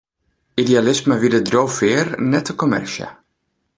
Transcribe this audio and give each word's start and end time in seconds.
Idealisme 0.61 1.15
wie 1.21 1.31
de 1.35 1.41
driuwfear, 1.47 2.07
net 2.31 2.45
de 2.49 2.53
kommersje. 2.61 3.07